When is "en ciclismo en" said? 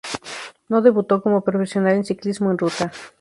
1.93-2.57